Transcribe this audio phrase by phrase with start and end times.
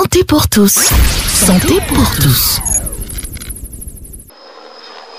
[0.00, 0.92] Santé pour tous.
[1.34, 2.60] Santé pour tous.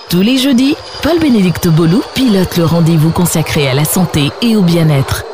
[0.09, 5.25] Tous les jeudis, Paul-Bénédicte Bolou pilote le rendez-vous consacré à la santé et au bien-être.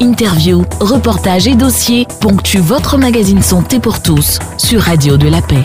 [0.00, 5.64] Interviews, reportages et dossiers ponctuent votre magazine Santé pour tous sur Radio de la Paix.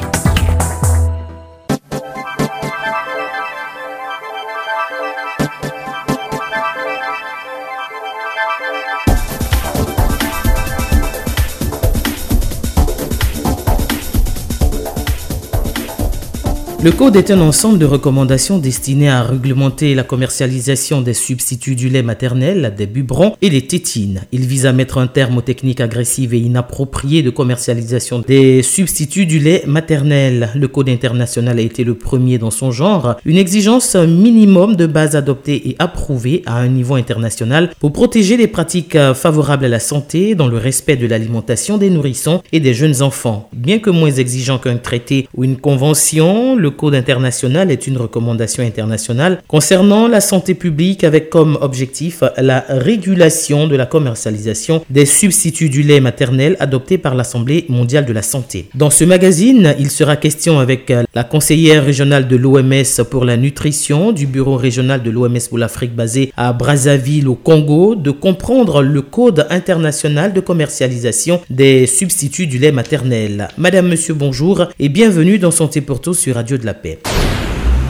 [16.83, 21.87] Le Code est un ensemble de recommandations destinées à réglementer la commercialisation des substituts du
[21.87, 24.23] lait maternel, des biberons et des tétines.
[24.33, 29.25] Il vise à mettre un terme aux techniques agressives et inappropriées de commercialisation des substituts
[29.25, 30.49] du lait maternel.
[30.55, 35.15] Le Code international a été le premier dans son genre, une exigence minimum de base
[35.15, 40.35] adoptée et approuvée à un niveau international pour protéger les pratiques favorables à la santé
[40.35, 43.47] dans le respect de l'alimentation des nourrissons et des jeunes enfants.
[43.53, 48.63] Bien que moins exigeant qu'un traité ou une convention, le Code international est une recommandation
[48.63, 55.69] internationale concernant la santé publique avec comme objectif la régulation de la commercialisation des substituts
[55.69, 58.67] du lait maternel adoptés par l'Assemblée mondiale de la santé.
[58.75, 64.11] Dans ce magazine, il sera question avec la conseillère régionale de l'OMS pour la nutrition
[64.11, 69.01] du bureau régional de l'OMS pour l'Afrique basé à Brazzaville au Congo de comprendre le
[69.01, 73.47] Code international de commercialisation des substituts du lait maternel.
[73.57, 76.99] Madame, Monsieur, bonjour et bienvenue dans Santé pour tous sur Radio de la paix.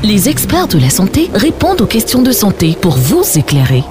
[0.03, 3.83] Les experts de la santé répondent aux questions de santé pour vous éclairer.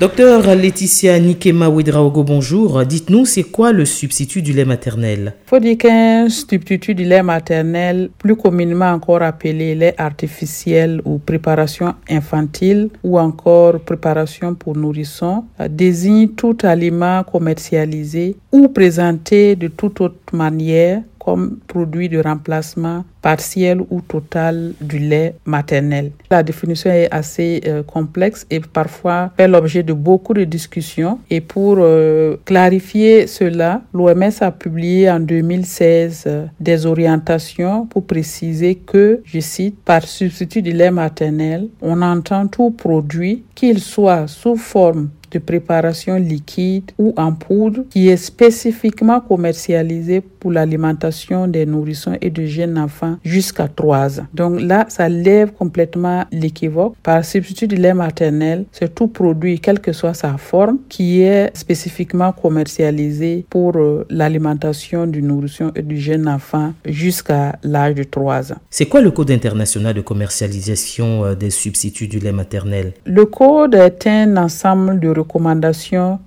[0.00, 2.84] Docteur Laetitia Nikema Ouedraogo, bonjour.
[2.84, 5.34] Dites-nous, c'est quoi le substitut du lait maternel?
[5.46, 11.18] Il faut dire qu'un substitut du lait maternel, plus communément encore appelé lait artificiel ou
[11.18, 20.00] préparation infantile ou encore préparation pour nourrissons, désigne tout aliment commercialisé ou présenté de toute
[20.00, 26.10] autre manière comme produit de remplacement partiel ou total du lait maternel.
[26.32, 31.20] La définition est assez euh, complexe et parfois fait l'objet de beaucoup de discussions.
[31.30, 38.74] Et pour euh, clarifier cela, l'OMS a publié en 2016 euh, des orientations pour préciser
[38.74, 44.56] que, je cite, par substitut du lait maternel, on entend tout produit, qu'il soit sous
[44.56, 52.16] forme de préparation liquide ou en poudre qui est spécifiquement commercialisé pour l'alimentation des nourrissons
[52.20, 54.26] et de jeunes enfants jusqu'à 3 ans.
[54.34, 56.94] Donc là, ça lève complètement l'équivoque.
[57.02, 61.56] Par substitut du lait maternel, c'est tout produit, quelle que soit sa forme, qui est
[61.56, 68.52] spécifiquement commercialisé pour euh, l'alimentation du nourrisson et du jeune enfant jusqu'à l'âge de 3
[68.52, 68.56] ans.
[68.70, 72.92] C'est quoi le code international de commercialisation euh, des substituts du lait maternel?
[73.04, 75.08] Le code est un ensemble de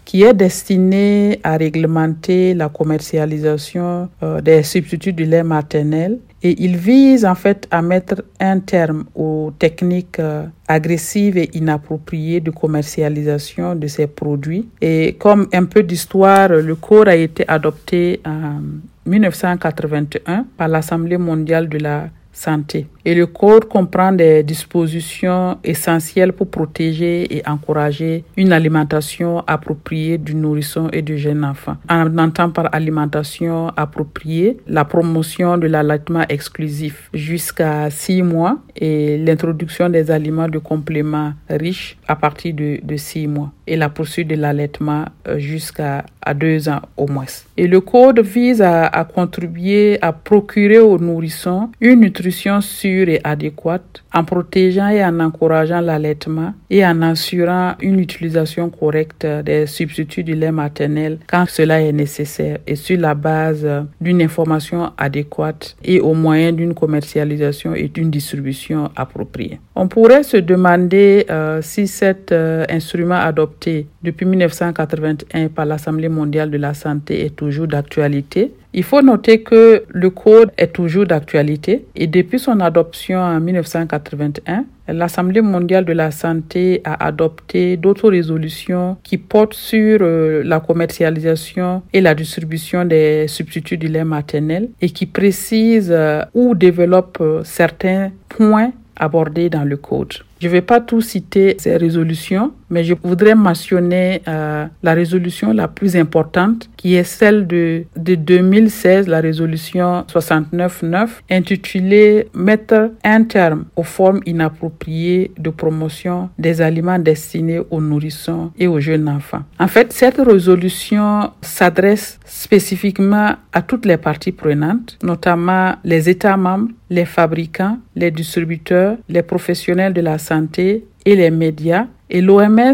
[0.05, 6.77] qui est destiné à réglementer la commercialisation euh, des substituts du lait maternel et il
[6.77, 13.73] vise en fait à mettre un terme aux techniques euh, agressives et inappropriées de commercialisation
[13.73, 14.69] de ces produits.
[14.79, 18.61] Et comme un peu d'histoire, le code a été adopté en
[19.07, 22.85] 1981 par l'Assemblée mondiale de la santé.
[23.07, 30.33] Et le code comprend des dispositions essentielles pour protéger et encourager une alimentation appropriée du
[30.33, 31.77] nourrisson et du jeune enfant.
[31.87, 39.87] On entend par alimentation appropriée la promotion de l'allaitement exclusif jusqu'à six mois et l'introduction
[39.89, 44.35] des aliments de complément riches à partir de, de six mois et la poursuite de
[44.35, 47.25] l'allaitement euh, jusqu'à à deux ans au moins.
[47.55, 53.19] Et le code vise à, à contribuer à procurer aux nourrissons une nutrition sûre et
[53.23, 60.23] adéquate en protégeant et en encourageant l'allaitement et en assurant une utilisation correcte des substituts
[60.23, 63.67] du lait maternel quand cela est nécessaire et sur la base
[64.01, 69.59] d'une information adéquate et au moyen d'une commercialisation et d'une distribution appropriée.
[69.75, 76.49] On pourrait se demander euh, si cet euh, instrument adopté depuis 1981 par l'Assemblée mondiale
[76.49, 81.85] de la santé est toujours d'actualité il faut noter que le code est toujours d'actualité
[81.95, 88.97] et depuis son adoption en 1981, l'Assemblée mondiale de la santé a adopté d'autres résolutions
[89.01, 94.89] qui portent sur euh, la commercialisation et la distribution des substituts du lait maternel et
[94.89, 100.15] qui précisent euh, ou développent euh, certains points abordés dans le code.
[100.45, 105.51] Je ne vais pas tout citer ces résolutions, mais je voudrais mentionner euh, la résolution
[105.53, 113.23] la plus importante qui est celle de, de 2016, la résolution 69.9, intitulée Mettre un
[113.23, 119.41] terme aux formes inappropriées de promotion des aliments destinés aux nourrissons et aux jeunes enfants.
[119.59, 126.69] En fait, cette résolution s'adresse spécifiquement à toutes les parties prenantes, notamment les États membres,
[126.95, 131.87] les fabricants, les distributeurs, les professionnels de la santé et les médias.
[132.09, 132.73] Et l'OMS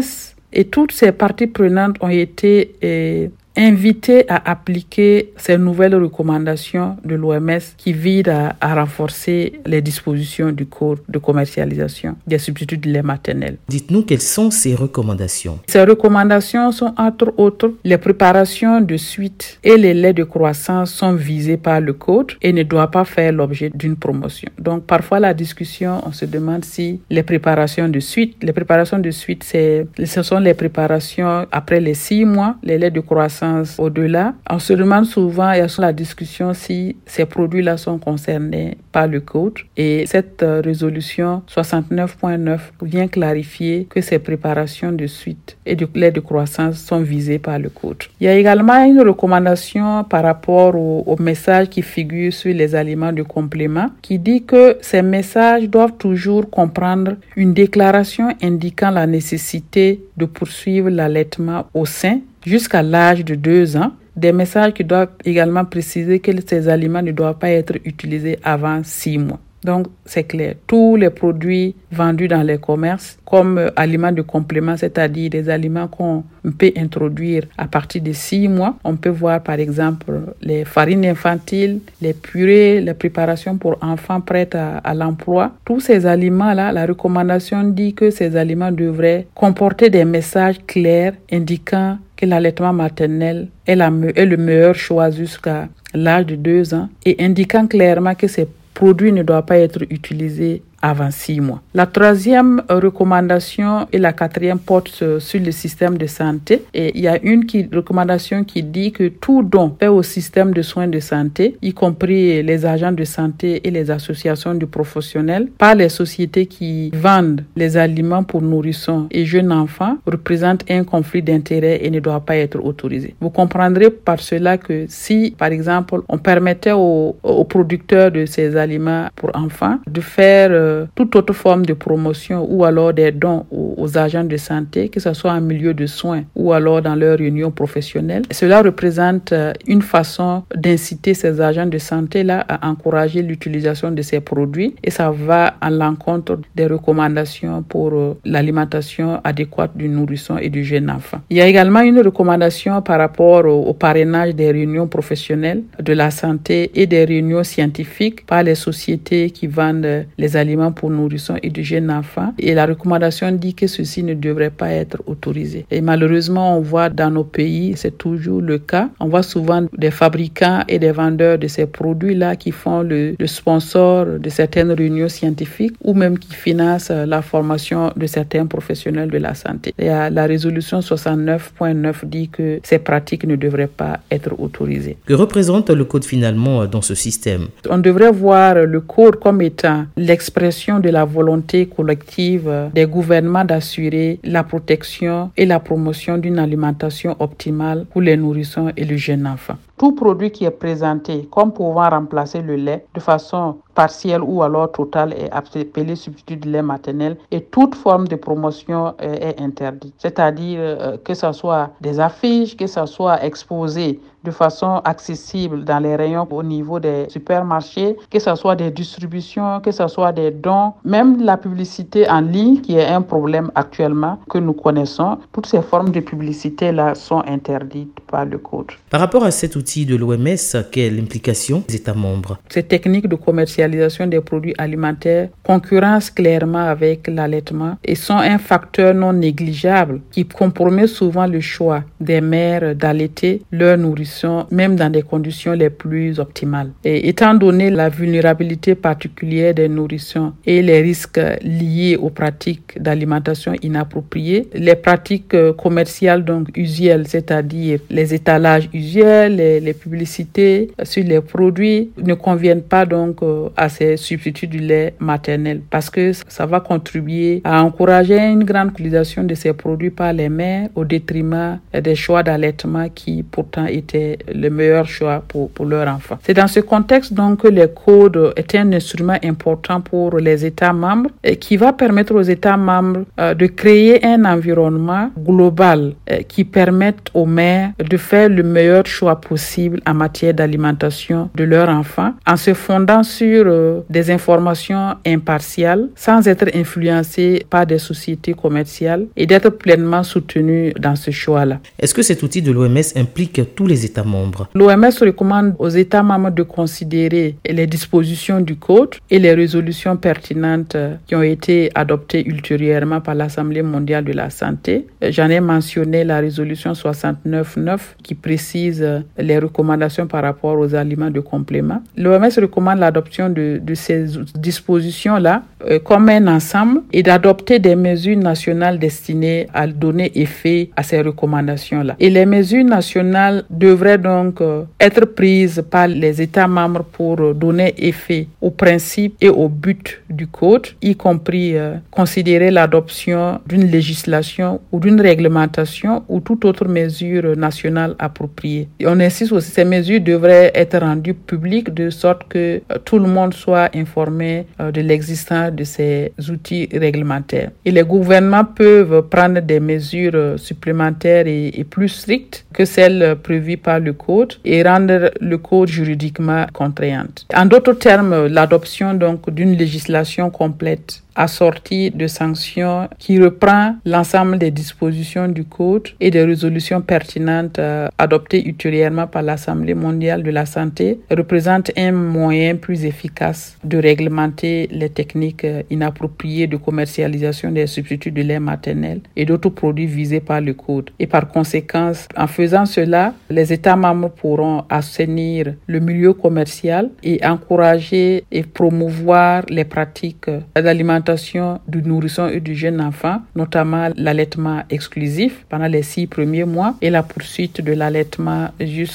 [0.52, 7.14] et toutes ces parties prenantes ont été eh, invité à appliquer ces nouvelles recommandations de
[7.14, 13.02] l'OMS qui visent à, renforcer les dispositions du code de commercialisation des substituts de lait
[13.02, 13.58] maternel.
[13.68, 15.58] Dites-nous quelles sont ces recommandations.
[15.66, 21.14] Ces recommandations sont entre autres les préparations de suite et les laits de croissance sont
[21.14, 24.48] visés par le code et ne doivent pas faire l'objet d'une promotion.
[24.58, 29.10] Donc parfois la discussion, on se demande si les préparations de suite, les préparations de
[29.10, 33.41] suite, c'est, ce sont les préparations après les six mois, les laits de croissance
[33.78, 34.34] au-delà.
[34.48, 39.06] On se demande souvent, il y a la discussion si ces produits-là sont concernés par
[39.08, 39.54] le code.
[39.76, 46.10] Et cette euh, résolution 69.9 vient clarifier que ces préparations de suite et de lait
[46.10, 48.04] de croissance sont visées par le code.
[48.20, 52.74] Il y a également une recommandation par rapport au, au message qui figure sur les
[52.74, 59.06] aliments de complément qui dit que ces messages doivent toujours comprendre une déclaration indiquant la
[59.06, 63.92] nécessité de poursuivre l'allaitement au sein jusqu'à l'âge de deux ans.
[64.14, 68.80] Des messages qui doivent également préciser que ces aliments ne doivent pas être utilisés avant
[68.84, 69.40] six mois.
[69.64, 70.56] Donc, c'est clair.
[70.66, 75.86] Tous les produits vendus dans les commerces comme euh, aliments de complément, c'est-à-dire des aliments
[75.86, 76.24] qu'on
[76.58, 78.76] peut introduire à partir de six mois.
[78.82, 84.56] On peut voir, par exemple, les farines infantiles, les purées, les préparations pour enfants prêtes
[84.56, 85.52] à l'emploi.
[85.64, 91.98] Tous ces aliments-là, la recommandation dit que ces aliments devraient comporter des messages clairs indiquant
[92.22, 96.88] que l'allaitement maternel est, est le meilleur choix jusqu'à l'âge de deux ans.
[97.04, 101.62] Et indiquant clairement que ces produit ne doit pas être utilisé avant six mois.
[101.74, 106.62] La troisième recommandation et la quatrième portent sur le système de santé.
[106.74, 110.52] Et il y a une qui, recommandation qui dit que tout don fait au système
[110.52, 115.48] de soins de santé, y compris les agents de santé et les associations de professionnels,
[115.56, 121.22] par les sociétés qui vendent les aliments pour nourrissons et jeunes enfants, représente un conflit
[121.22, 123.14] d'intérêts et ne doit pas être autorisé.
[123.20, 127.16] Vous comprendrez par cela que si, par exemple, on permettait aux,
[127.48, 132.64] producteurs de ces aliments pour enfants de faire euh, toute autre forme de promotion ou
[132.64, 136.52] alors des dons aux, agents de santé, que ce soit en milieu de soins ou
[136.52, 138.22] alors dans leur réunion professionnelle.
[138.30, 144.20] Cela représente euh, une façon d'inciter ces agents de santé-là à encourager l'utilisation de ces
[144.20, 150.48] produits et ça va à l'encontre des recommandations pour euh, l'alimentation adéquate du nourrisson et
[150.48, 151.18] du jeune enfant.
[151.30, 155.92] Il y a également une recommandation par rapport au, au parrainage des réunions professionnelles de
[155.92, 161.36] la santé et des réunions scientifiques par les sociétés qui vendent les aliments pour nourrissons
[161.42, 162.32] et de jeunes enfants.
[162.38, 165.66] Et la recommandation dit que ceci ne devrait pas être autorisé.
[165.70, 168.88] Et malheureusement, on voit dans nos pays, c'est toujours le cas.
[169.00, 174.06] On voit souvent des fabricants et des vendeurs de ces produits-là qui font le, sponsor
[174.18, 179.34] de certaines réunions scientifiques ou même qui financent la formation de certains professionnels de la
[179.34, 179.72] santé.
[179.78, 184.96] Et la résolution 69.9 dit que ces pratiques ne devraient pas être autorisées.
[185.06, 187.46] Que représente le code finalement dans ce système?
[187.70, 194.20] On devrait voir le code comme étant l'expression de la volonté collective des gouvernements d'assurer
[194.22, 199.58] la protection et la promotion d'une alimentation optimale pour les nourrissons et les jeunes enfants.
[199.76, 204.70] Tout produit qui est présenté comme pouvant remplacer le lait de façon partielle ou alors
[204.70, 209.94] totale est appelé substitut de lait maternel et toute forme de promotion est interdite.
[209.98, 215.78] C'est-à-dire euh, que ce soit des affiches, que ce soit exposé de façon accessible dans
[215.80, 220.30] les rayons au niveau des supermarchés, que ce soit des distributions, que ce soit des
[220.30, 225.18] dons, même la publicité en ligne qui est un problème actuellement que nous connaissons.
[225.32, 228.66] Toutes ces formes de publicité-là sont interdites par le code.
[228.90, 232.38] Par rapport à cet outil de l'OMS, quelle implication des États membres?
[232.48, 238.92] Ces techniques de commercialisation des produits alimentaires concurrencent clairement avec l'allaitement et sont un facteur
[238.94, 245.02] non négligeable qui compromet souvent le choix des mères d'allaiter leur nourrisson, même dans des
[245.02, 246.70] conditions les plus optimales.
[246.84, 253.54] Et étant donné la vulnérabilité particulière des nourrissons et les risques liés aux pratiques d'alimentation
[253.62, 261.20] inappropriées, les pratiques commerciales donc usuelles, c'est-à-dire les étalages usuels, les les, publicités sur les
[261.20, 266.46] produits ne conviennent pas donc euh, à ces substituts du lait maternel parce que ça
[266.46, 271.58] va contribuer à encourager une grande utilisation de ces produits par les mères au détriment
[271.72, 276.18] des choix d'allaitement qui pourtant étaient le meilleur choix pour, pour leur enfant.
[276.22, 280.72] C'est dans ce contexte donc que les codes est un instrument important pour les États
[280.72, 286.22] membres et qui va permettre aux États membres euh, de créer un environnement global euh,
[286.28, 289.41] qui permette aux mères de faire le meilleur choix possible
[289.86, 296.26] en matière d'alimentation de leur enfant en se fondant sur euh, des informations impartiales sans
[296.28, 301.60] être influencées par des sociétés commerciales et d'être pleinement soutenu dans ce choix-là.
[301.78, 304.48] Est-ce que cet outil de l'OMS implique tous les États membres?
[304.54, 310.76] L'OMS recommande aux États membres de considérer les dispositions du code et les résolutions pertinentes
[311.06, 314.86] qui ont été adoptées ultérieurement par l'Assemblée mondiale de la santé.
[315.02, 318.84] J'en ai mentionné la résolution 69.9 qui précise
[319.18, 321.82] les recommandations par rapport aux aliments de complément.
[321.96, 328.78] L'OMS recommande l'adoption de, ces dispositions-là euh, comme un ensemble et d'adopter des mesures nationales
[328.78, 331.96] destinées à donner effet à ces recommandations-là.
[331.98, 337.74] Et les mesures nationales devraient donc euh, être prises par les États membres pour donner
[337.78, 344.60] effet aux principes et aux buts du code, y compris euh, considérer l'adoption d'une législation
[344.70, 348.68] ou d'une réglementation ou toute autre mesure nationale appropriée.
[348.80, 353.34] Et on ces mesures devraient être rendues publiques de sorte que euh, tout le monde
[353.34, 357.50] soit informé de l'existence de ces outils réglementaires.
[357.64, 363.56] Et les gouvernements peuvent prendre des mesures supplémentaires et, et plus strictes que celles prévues
[363.56, 367.26] par le code et rendre le code juridiquement contraignante.
[367.34, 374.50] En d'autres termes, l'adoption donc d'une législation complète assortie de sanctions qui reprend l'ensemble des
[374.50, 380.46] dispositions du code et des résolutions pertinentes euh, adoptées ultérieurement par l'Assemblée mondiale de la
[380.46, 387.66] santé représente un moyen plus efficace de réglementer les techniques euh, inappropriées de commercialisation des
[387.66, 390.90] substituts de lait maternel et d'autres produits visés par le code.
[390.98, 397.24] Et par conséquent, en faisant cela, les États membres pourront assainir le milieu commercial et
[397.24, 405.44] encourager et promouvoir les pratiques d'alimentation du nourrisson et du jeune enfant, notamment l'allaitement exclusif
[405.48, 408.48] pendant les six premiers mois et la poursuite de l'allaitement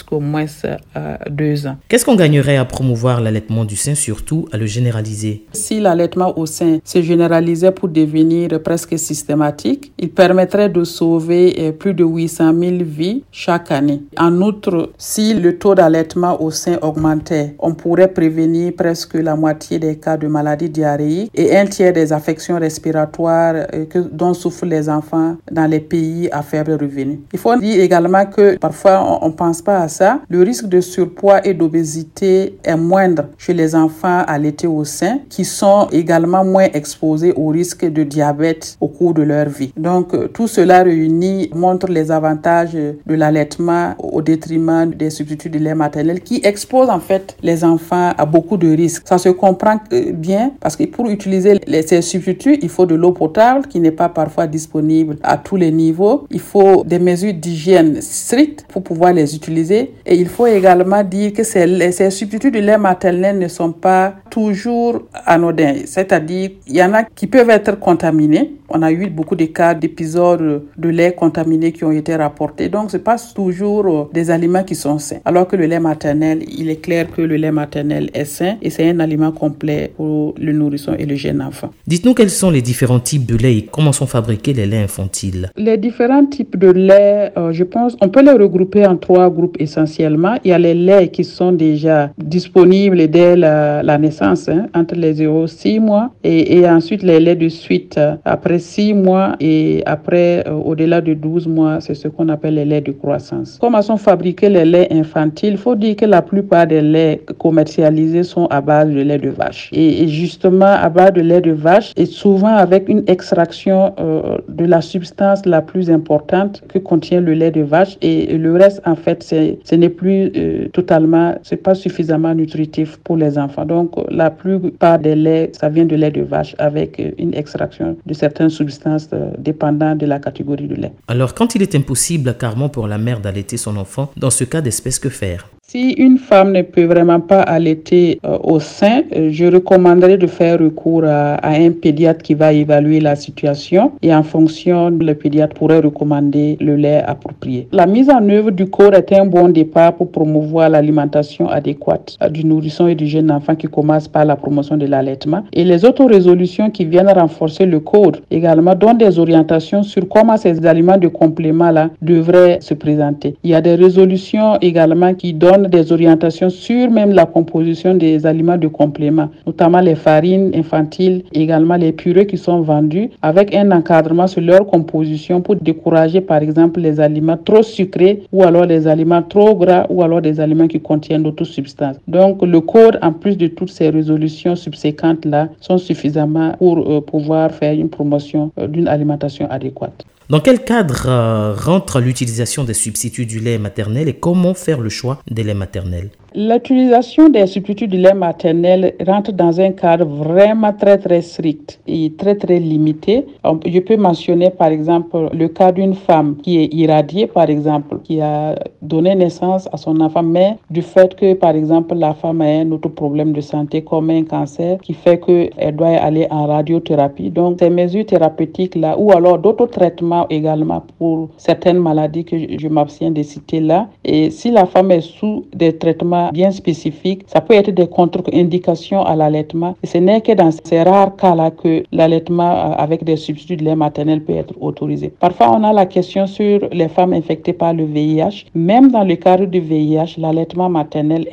[0.07, 1.77] jusqu'au moins euh, deux ans.
[1.87, 5.45] Qu'est-ce qu'on gagnerait à promouvoir l'allaitement du sein, surtout à le généraliser?
[5.53, 11.71] Si l'allaitement au sein se généralisait pour devenir presque systématique, il permettrait de sauver euh,
[11.71, 14.01] plus de 800 000 vies chaque année.
[14.17, 19.79] En outre, si le taux d'allaitement au sein augmentait, on pourrait prévenir presque la moitié
[19.79, 24.65] des cas de maladies diarrhéiques et un tiers des affections respiratoires euh, que, dont souffrent
[24.65, 27.19] les enfants dans les pays à faible revenu.
[27.33, 29.87] Il faut dire également que parfois on ne pense pas à
[30.29, 35.45] Le risque de surpoids et d'obésité est moindre chez les enfants allaités au sein qui
[35.45, 39.73] sont également moins exposés au risque de diabète au cours de leur vie.
[39.77, 45.59] Donc euh, tout cela réuni montre les avantages de l'allaitement au détriment des substituts de
[45.59, 49.03] lait maternel qui exposent en fait les enfants à beaucoup de risques.
[49.07, 53.11] Ça se comprend euh, bien parce que pour utiliser ces substituts, il faut de l'eau
[53.11, 56.25] potable qui n'est pas parfois disponible à tous les niveaux.
[56.31, 59.87] Il faut des mesures d'hygiène strictes pour pouvoir les utiliser.
[60.06, 65.03] Et il faut également dire que ces, substituts de lait maternel ne sont pas toujours
[65.25, 65.75] anodins.
[65.86, 68.53] C'est-à-dire, il y en a qui peuvent être contaminés.
[68.69, 72.69] On a eu beaucoup de cas d'épisodes de lait contaminé qui ont été rapportés.
[72.69, 75.19] Donc, ce pas toujours des aliments qui sont sains.
[75.25, 78.69] Alors que le lait maternel, il est clair que le lait maternel est sain et
[78.69, 81.69] c'est un aliment complet pour le nourrisson et le jeune enfant.
[81.86, 85.51] Dites-nous quels sont les différents types de lait et comment sont fabriqués les laits infantiles.
[85.57, 89.57] Les différents types de lait, euh, je pense, on peut les regrouper en trois groupes
[89.59, 90.36] essentiellement.
[90.43, 94.95] Il y a les laits qui sont déjà disponibles dès la, la naissance, hein, entre
[94.95, 98.15] les 0 et 6 mois, et, et, ensuite les laits de suite euh,
[98.57, 102.65] après 6 mois et après euh, au-delà de 12 mois, c'est ce qu'on appelle les
[102.65, 103.57] laits de croissance.
[103.61, 108.23] Comment sont fabriqués les laits infantiles Il faut dire que la plupart des laits commercialisés
[108.23, 109.69] sont à base de lait de vache.
[109.73, 114.65] Et, justement, à base de lait de vache, et souvent avec une extraction euh, de
[114.65, 118.95] la substance la plus importante que contient le lait de vache et le reste en
[118.95, 124.29] fait ce n'est plus euh, totalement c'est pas suffisamment nutritif pour les enfants donc la
[124.29, 128.13] plupart des laits ça vient de lait de vache avec euh, une extraction de
[128.49, 130.93] certaines substances dépendant de la catégorie du lait.
[131.07, 134.61] Alors quand il est impossible carrément pour la mère d'allaiter son enfant dans ce cas
[134.61, 135.49] d'espèce que faire?
[135.69, 140.25] Si une femme ne peut vraiment pas allaiter euh, au sein, euh, je recommanderais de
[140.25, 145.55] faire recours à, un pédiatre qui va évaluer la situation et en fonction, le pédiatre
[145.55, 147.67] pourrait recommander le lait approprié.
[147.74, 152.29] La mise en œuvre du corps est un bon départ pour promouvoir l'alimentation adéquate euh,
[152.29, 155.43] du nourrisson et du jeune enfant qui commence par la promotion de l'allaitement.
[155.51, 160.38] Et les autres résolutions qui viennent renforcer le code également donnent des orientations sur comment
[160.38, 163.36] ces aliments de complément-là devraient se présenter.
[163.43, 168.25] Il y a des résolutions également qui donnent des orientations sur même la composition des
[168.25, 173.71] aliments de complément, notamment les farines infantiles, également les purées qui sont vendues, avec un
[173.71, 178.87] encadrement sur leur composition pour décourager par exemple les aliments trop sucrés ou alors les
[178.87, 181.97] aliments trop gras ou alors des aliments qui contiennent d'autres substances.
[182.07, 187.51] Donc le code, en plus de toutes ces résolutions subséquentes-là, sont suffisamment pour euh, pouvoir
[187.51, 190.05] faire une promotion euh, d'une alimentation adéquate.
[190.29, 194.89] Dans quel cadre euh, rentre l'utilisation des substituts du lait maternel et comment faire le
[194.89, 196.10] choix des laits maternels?
[196.39, 202.13] L'utilisation des substituts du lait maternel rentre dans un cadre vraiment très très strict et
[202.15, 203.25] très très limité.
[203.65, 208.22] Je peux mentionner par exemple le cas d'une femme qui est irradiée par exemple, qui
[208.22, 208.53] a
[208.84, 212.72] donné naissance à son enfant, mais du fait que par exemple la femme a un
[212.72, 217.32] autre problème de santé comme un cancer qui fait qu'elle doit aller en radiothérapie.
[217.32, 222.67] Donc ces mesures thérapeutiques là ou alors d'autres traitements également pour certaines maladies que je
[222.67, 223.88] m'abstiens de citer là.
[224.06, 227.24] Et si la femme est sous des traitements bien spécifiques.
[227.27, 229.75] Ça peut être des contre-indications à l'allaitement.
[229.84, 233.75] Ce n'est que dans ces rares cas-là que l'allaitement euh, avec des substituts de lait
[233.75, 235.13] maternel peut être autorisé.
[235.19, 238.46] Parfois, on a la question sur les femmes infectées par le VIH.
[238.55, 241.27] Même dans le cadre du VIH, l'allaitement maternel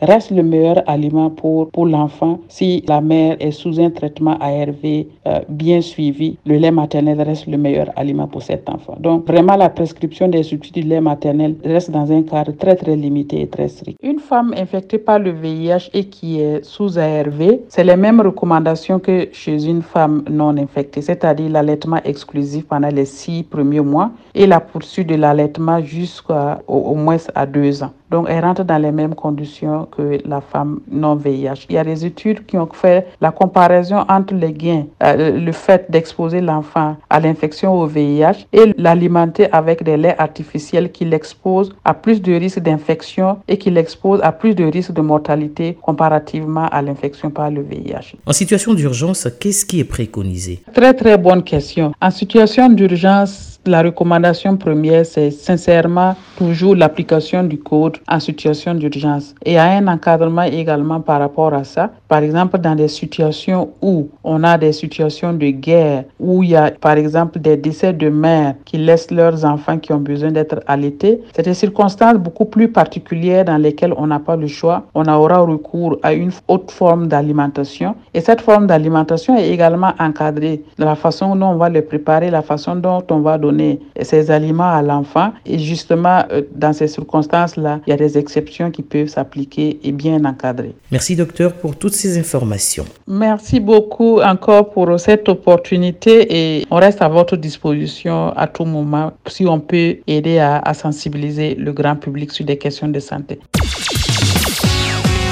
[0.00, 2.38] reste le meilleur aliment pour, pour l'enfant.
[2.48, 7.46] Si la mère est sous un traitement ARV euh, bien suivi, le lait maternel reste
[7.46, 8.96] le meilleur aliment pour cet enfant.
[9.00, 12.96] Donc, vraiment, la prescription des substituts de lait maternel reste dans un cadre très, très
[12.96, 13.91] limité et très strict.
[14.02, 18.98] Une femme infectée par le VIH et qui est sous ARV, c'est les mêmes recommandations
[18.98, 24.46] que chez une femme non infectée, c'est-à-dire l'allaitement exclusif pendant les six premiers mois et
[24.46, 27.92] la poursuite de l'allaitement jusqu'au moins à deux ans.
[28.12, 31.66] Donc, elle rentre dans les mêmes conditions que la femme non VIH.
[31.70, 35.52] Il y a des études qui ont fait la comparaison entre les gains, euh, le
[35.52, 41.74] fait d'exposer l'enfant à l'infection au VIH et l'alimenter avec des laits artificiels qui l'exposent
[41.86, 46.66] à plus de risques d'infection et qui l'exposent à plus de risques de mortalité comparativement
[46.70, 48.16] à l'infection par le VIH.
[48.26, 50.62] En situation d'urgence, qu'est-ce qui est préconisé?
[50.74, 51.92] Très très bonne question.
[52.02, 59.34] En situation d'urgence, la recommandation première, c'est sincèrement toujours l'application du code en situation d'urgence.
[59.44, 61.90] Et il y a un encadrement également par rapport à ça.
[62.08, 66.56] Par exemple, dans des situations où on a des situations de guerre, où il y
[66.56, 70.60] a par exemple des décès de mères qui laissent leurs enfants qui ont besoin d'être
[70.66, 74.84] allaités, c'est des circonstances beaucoup plus particulières dans lesquelles on n'a pas le choix.
[74.94, 77.94] On aura recours à une autre forme d'alimentation.
[78.12, 82.30] Et cette forme d'alimentation est également encadrée de la façon dont on va les préparer,
[82.30, 83.51] la façon dont on va donner
[84.00, 85.32] ces aliments à l'enfant.
[85.46, 89.92] Et justement, euh, dans ces circonstances-là, il y a des exceptions qui peuvent s'appliquer et
[89.92, 90.74] bien encadrer.
[90.90, 92.84] Merci docteur pour toutes ces informations.
[93.06, 99.12] Merci beaucoup encore pour cette opportunité et on reste à votre disposition à tout moment
[99.26, 103.38] si on peut aider à, à sensibiliser le grand public sur des questions de santé.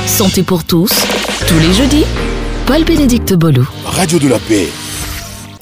[0.07, 1.07] Santé pour tous,
[1.49, 2.05] tous les jeudis,
[2.67, 3.69] Paul-Bénédicte Bolou.
[3.85, 4.69] Radio de la paix.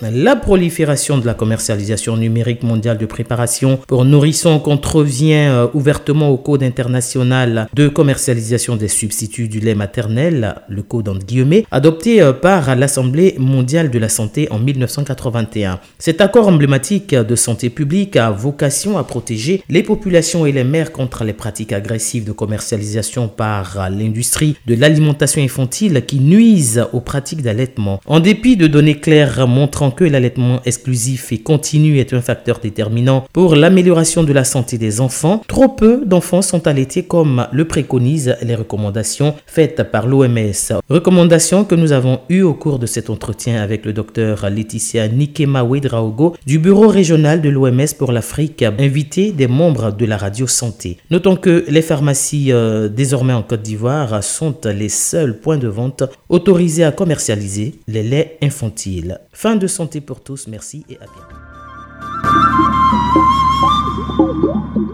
[0.01, 6.37] La prolifération de la commercialisation numérique mondiale de préparation pour nourrissons contrevient euh, ouvertement au
[6.37, 12.33] Code international de commercialisation des substituts du lait maternel, le Code entre guillemets, adopté euh,
[12.33, 15.81] par l'Assemblée mondiale de la santé en 1981.
[15.99, 20.93] Cet accord emblématique de santé publique a vocation à protéger les populations et les mères
[20.93, 27.43] contre les pratiques agressives de commercialisation par l'industrie de l'alimentation infantile qui nuisent aux pratiques
[27.43, 28.01] d'allaitement.
[28.07, 33.25] En dépit de données claires montrant que l'allaitement exclusif et continu est un facteur déterminant
[33.33, 38.37] pour l'amélioration de la santé des enfants, trop peu d'enfants sont allaités comme le préconisent
[38.43, 40.81] les recommandations faites par l'OMS.
[40.89, 45.63] Recommandations que nous avons eues au cours de cet entretien avec le docteur Laetitia Nikema
[45.63, 50.99] Wedraogo du bureau régional de l'OMS pour l'Afrique, invité des membres de la radio santé.
[51.11, 56.03] Notons que les pharmacies euh, désormais en Côte d'Ivoire sont les seuls points de vente
[56.29, 59.21] autorisés à commercialiser les laits infantiles.
[59.41, 60.49] Fin de santé pour tous.
[60.49, 61.07] Merci et à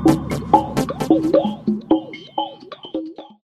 [0.05, 0.21] bientôt.